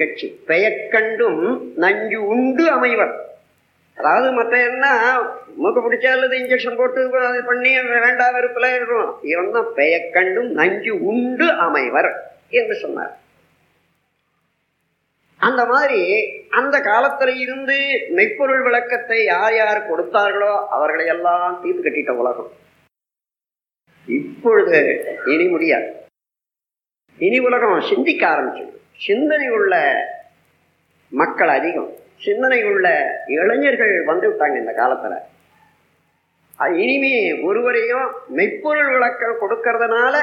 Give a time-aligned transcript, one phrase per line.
[0.00, 0.26] நிகழ்ச்சி.
[0.50, 1.42] பெயக்கண்டும்
[1.84, 3.14] நஞ்சு உண்டு அமைவர்.
[3.98, 4.84] அதாவது மற்ற என்ன
[5.62, 7.00] மூக்க பிடிச்சா அல்லது இன்ஜெக்ஷன் போட்டு
[7.30, 7.70] அது பண்ணி
[8.04, 9.08] வேண்டாம் வெறுப்பில் இருக்கும்.
[9.32, 12.10] இவன் தான் பெயக்கண்டும் நஞ்சு உண்டு அமைவர்
[12.60, 13.12] என்று சொன்னார்.
[15.48, 16.00] அந்த மாதிரி
[16.60, 17.76] அந்த காலத்துல இருந்து
[18.16, 22.50] மெய்ப்பொருள் விளக்கத்தை யார் யார் கொடுத்தார்களோ அவர்களை எல்லாம் தீர்த்து கட்டிட்ட உலகம்.
[24.08, 24.78] இப்பொழுது
[25.32, 25.88] இனி முடியாது.
[27.26, 28.76] இனி உலகம் சிந்திக்க ஆரம்பிச்சது
[29.06, 29.74] சிந்தனை உள்ள
[31.12, 31.90] மக்கள் அதிகம்.
[32.24, 32.86] சிந்தனை உள்ள
[33.36, 35.18] இளைஞர்கள் வந்து விட்டாங்க இந்த காலத்தில்.
[36.82, 37.12] இனிமே
[37.48, 40.14] ஒருவரையும் மெய்ப்பொருள் விளக்கம் கொடுக்கறதுனால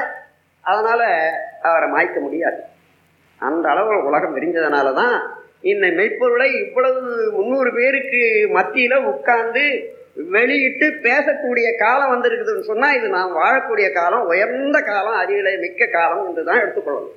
[0.64, 1.06] அதனால்
[1.68, 2.60] அவரை மாய்க்க முடியாது.
[3.40, 5.16] அந்த அளவு உலகம் விரிஞ்சதுனால தான்
[5.72, 7.00] இந்த மெய்ப்பொருளை இவ்வளவு
[7.36, 8.22] முந்நூறு பேருக்கு
[8.56, 9.64] மத்தியில் உட்கார்ந்து
[10.34, 16.62] வெளியிட்டு பேசக்கூடிய காலம் வந்திருக்குதுன்னு சொன்னால் இது நாம் வாழக்கூடிய காலம் உயர்ந்த காலம் அறிவிலை மிக்க காலம் என்றுதான்
[16.62, 17.16] எடுத்துக்கொள்ளணும்.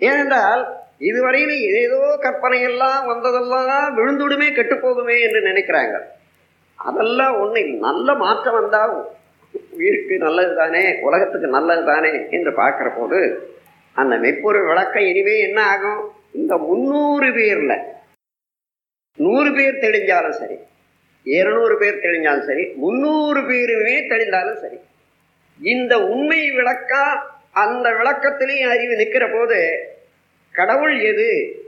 [0.00, 0.62] ஏனென்றால்
[1.00, 5.96] இதுவரையில் ஏதோ கற்பனை எல்லாம் வந்ததெல்லாம் விழுந்துடுமே கெட்டுப்போகுமே என்று நினைக்கிறாங்க
[6.78, 8.94] அதெல்லாம் ஒன்று நல்ல மாற்றம் வந்தால்
[9.76, 13.20] உயிருக்கு நல்லது தானே உலகத்துக்கு நல்லது தானே என்று பார்க்குற போது
[13.96, 16.00] அந்த மெய்ப்பொருள் விளக்கம் இனிமே என்ன ஆகும்?
[16.30, 17.76] இந்த முந்நூறு பேரில்.
[19.18, 20.56] நூறு பேர் தெளிஞ்சாலும் சரி
[21.26, 24.78] இருநூறு பேர் தெளிஞ்சாலும் சரி முன்னூறு பேருமே தெளிந்தாலும் சரி
[25.60, 27.16] இந்த உண்மை விளக்கம்
[27.58, 29.58] அந்த விளக்கத்திலேயும் அறிவு நிற்கிற போது
[30.54, 31.26] கடவுள் எது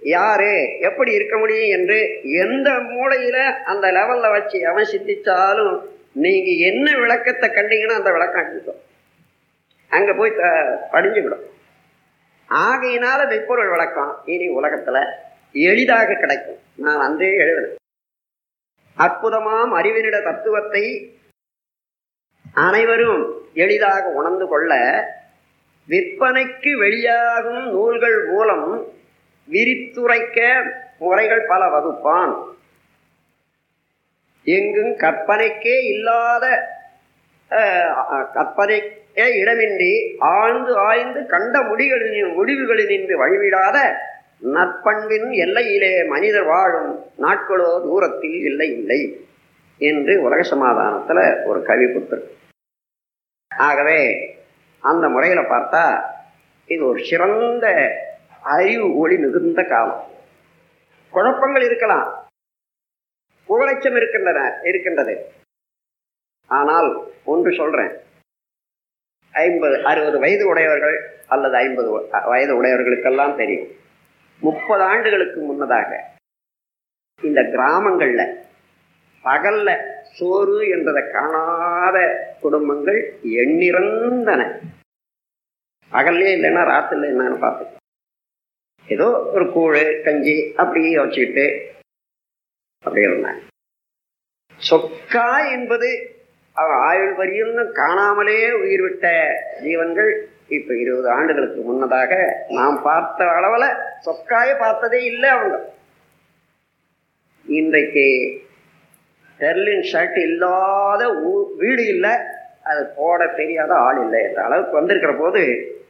[0.09, 1.99] யாரு எப்படி இருக்க முடியும் என்று
[2.41, 5.75] எந்த மூலையில அந்த லெவல்ல வச்சு அவன் சித்திச்சாலும்
[6.17, 8.81] நீங்க என்ன விளக்கத்தை கண்டீங்கன்னா அந்த விளக்கம் அடிக்கும்
[9.91, 10.51] அங்க போய் த-
[10.93, 11.45] படிஞ்சுவிடும்
[12.49, 14.99] ஆகையினால மெய்ப்பொருள் விளக்கம் இனி உலகத்துல
[15.65, 16.59] எளிதாக கிடைக்கும்.
[16.77, 17.77] நான் அன்றே எழுதுறேன்
[18.99, 20.85] அற்புதமாம் அறிவினிட தத்துவத்தை
[22.57, 23.21] அனைவரும்
[23.55, 24.73] எளிதாக உணர்ந்து கொள்ள
[25.91, 28.69] விற்பனைக்கு வெளியாகும் நூல்கள் மூலம்
[29.49, 30.39] விரித்துரைக்க
[30.99, 32.33] முறைகள் பல வகுப்பான்.
[34.47, 36.45] எங்கும் கற்பனைக்கே இல்லாத
[38.35, 39.93] கற்பனைக்கே இடமின்றி
[40.35, 43.79] ஆழ்ந்து ஆய்ந்து கண்ட முடிகளின் முடிவுகளினின்று வழிவிடாத
[44.55, 49.01] நற்பண்பின் எல்லையிலே மனிதர் வாழும் நாட்களோ தூரத்தில் இல்லை இல்லை
[49.81, 52.37] என்று உலக சமாதானத்தில் ஒரு கவி கொடுத்திருக்கு
[53.51, 54.01] ஆகவே
[54.81, 56.11] அந்த முறையில் பார்த்தா
[56.67, 57.67] இது ஒரு சிறந்த
[58.43, 60.07] அறிவு ஒளி மிகுந்த காலம்.
[61.11, 62.27] குழப்பங்கள் இருக்கலாம்.
[63.49, 65.33] புகழச்சம் இருக்கின்றன இருக்கின்றது.
[66.47, 67.93] ஆனால் ஒன்று சொல்றேன்.
[69.33, 73.69] ஐம்பது அறுபது வயது உடையவர்கள் அல்லது ஐம்பது வயது உடையவர்களுக்கெல்லாம் தெரியும்.
[74.41, 76.11] முப்பது ஆண்டுகளுக்கு முன்னதாக
[77.23, 78.39] இந்த கிராமங்களில்
[79.25, 81.99] பகல்ல சோறு என்றதை காணாத
[82.41, 83.01] குடும்பங்கள்
[83.43, 84.43] எண்ணிறந்தன.
[85.93, 87.65] அகல்லே இல்லைன்னா ராத்திரில என்னன்னு பார்த்து.
[88.89, 91.47] ஏதோ ஒரு கூழ் கஞ்சி அப்படியே வச்சுக்கிட்டு
[92.85, 93.41] அப்படி இருந்தாங்க.
[94.61, 95.89] சொக்கா என்பது
[96.57, 99.07] அவன் ஆயுள் வரியும் காணாமலே உயிர் விட்ட
[99.63, 100.11] ஜீவன்கள்
[100.49, 102.13] இப்ப இருபது ஆண்டுகளுக்கு முன்னதாக
[102.49, 103.65] நாம் பார்த்த அளவுல
[104.07, 105.59] சொக்காய பார்த்ததே இல்லை அவங்க.
[107.47, 108.07] இன்றைக்கு
[109.41, 112.13] டெர்லின் ஷர்ட் இல்லாத ஊ- வீடு இல்லை
[112.63, 115.43] அது போட தெரியாத ஆள் இல்லை என்ற அளவுக்கு வந்திருக்கிற போது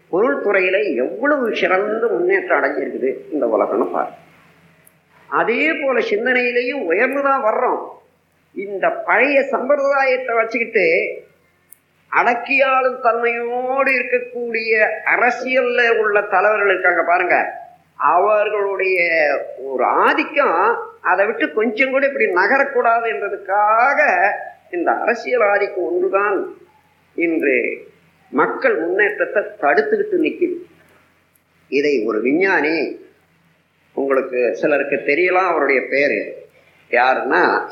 [0.08, 4.12] பொருள் துறையில எவ்வளவு சிறந்த முன்னேற்றம் அடைஞ்சிருக்குது இந்த உலகம்னு பாரு
[5.28, 7.80] அதே போல சிந்தனையிலையும் உயர்ந்துதான் வர்றோம்.
[8.54, 10.86] இந்த பழைய சம்பிரதாயத்தை வச்சுக்கிட்டு
[12.12, 14.72] அடக்கியாளும் தன்மையோடு இருக்கக்கூடிய
[15.06, 17.36] அரசியல்ல உள்ள தலைவர்கள் இருக்காங்க பாருங்க.
[17.98, 18.98] அவர்களுடைய
[19.64, 20.58] ஒரு ஆதிக்கம்
[21.00, 24.00] அதை விட்டு கொஞ்சம் கூட இப்படி நகரக்கூடாது என்றதுக்காக
[24.70, 26.58] இந்த அரசியல் ஒன்றுதான்
[27.14, 27.86] இன்று
[28.30, 30.56] மக்கள் முன்னேற்றத்தை தடுத்துக்கிட்டு நிற்குது
[31.68, 33.00] இதை ஒரு விஞ்ஞானி
[33.92, 36.48] உங்களுக்கு சிலருக்கு தெரியலாம் அவருடைய பேர்
[36.90, 37.70] யாருன்னா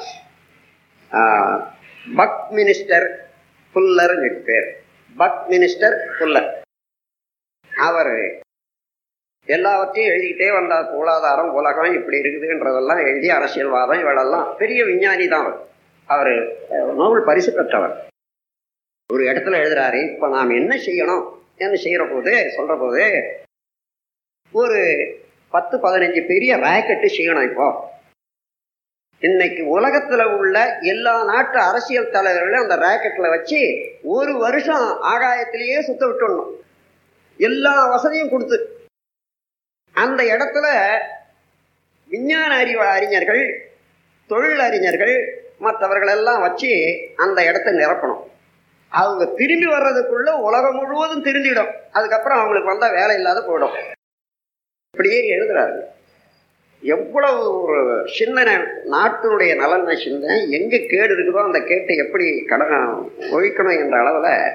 [2.15, 3.07] பக் மினிஸ்டர்
[3.75, 4.83] புல்லர் பேர்.
[5.17, 6.51] பக் மினிஸ்டர் புல்லர்.
[7.73, 8.43] அவர்
[9.49, 15.59] எல்லாவற்றையும் எழுதிக்கிட்டே வந்தார் பொருளாதாரம் உலகம் இப்படி இருக்குதுன்றதெல்லாம் எழுதி அரசியல்வாதம் இவளெல்லாம் பெரிய விஞ்ஞானி தான் அவர்.
[16.09, 17.95] அவர் நோபல் பரிசு பெற்றவர்.
[19.11, 21.25] ஒரு இடத்துல எழுதுறாரு இப்போ நாம் என்ன செய்யணும்
[21.57, 23.05] என்ன செய்கிற போது சொல்கிற போது
[24.53, 24.81] ஒரு
[25.49, 27.69] பத்து பதினஞ்சு பெரிய ராக்கெட்டு செய்யணும் இப்போ.
[29.21, 33.61] இன்னைக்கு உலகத்துல உள்ள எல்லா நாட்டு அரசியல் தலைவர்களையும் அந்த ராக்கெட்ல வச்சு
[34.03, 36.51] ஒரு வருஷம் ஆகாயத்திலேயே சுத்த விட்டுடணும்.
[37.37, 38.59] எல்லா வசதியும் கொடுத்து.
[40.05, 40.67] அந்த இடத்துல
[42.13, 43.43] விஞ்ஞான அறிவு அறிஞர்கள்
[44.31, 45.17] தொழில் அறிஞர்கள்
[45.67, 46.73] மற்றவர்கள் எல்லாம் வச்சு
[47.25, 48.25] அந்த இடத்த நிரப்பணும்.
[49.01, 51.73] அவங்க திரும்பி வர்றதுக்குள்ள உலகம் முழுவதும் திருந்திடும்.
[51.93, 53.77] அதுக்கப்புறம் அவங்களுக்கு வந்தால் வேலை இல்லாத போயிடும்.
[54.93, 55.79] இப்படியே எழுதுறாரு.
[56.81, 57.81] எவ்வளவு ஒரு
[58.17, 58.55] சிந்தனை
[58.95, 62.65] நாட்டினுடைய நலனை சிந்தனை எங்க கேடு இருக்குதோ அந்த கேட்டை எப்படி கட
[63.33, 64.53] ஒழிக்கணும் என்ற அளவில்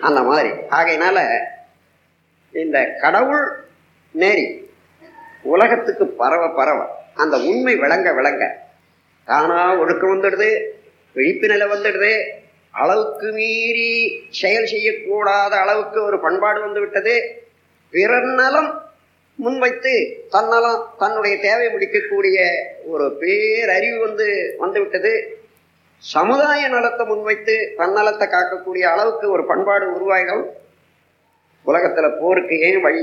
[0.00, 0.50] அந்த மாதிரி.
[0.76, 1.18] ஆகையினால
[2.62, 3.46] இந்த கடவுள்
[4.14, 4.46] நேரி
[5.44, 6.80] உலகத்துக்கு பரவ பரவ
[7.22, 8.44] அந்த உண்மை விளங்க விளங்க
[9.28, 10.48] தானா ஒழுக்கம் வந்துடுது
[11.16, 12.12] விழிப்பு நிலை வந்துடுது
[12.74, 13.90] அளவுக்கு மீறி
[14.38, 17.14] செயல் செய்யக்கூடாத அளவுக்கு ஒரு பண்பாடு வந்து விட்டது
[17.92, 18.70] பிறர் நலம்
[19.38, 19.92] முன்வைத்து
[20.30, 22.38] தன்னலம் தன்னுடைய தேவை முடிக்கக்கூடிய
[22.90, 24.26] ஒரு பேரறிவு வந்து
[24.58, 25.12] வந்துவிட்டது
[26.02, 30.44] சமுதாய நலத்தை முன்வைத்து தன்னலத்தை காக்கக்கூடிய அளவுக்கு ஒரு பண்பாடு உருவாகும்
[31.66, 33.02] உலகத்தில் போருக்கு ஏன் வழி?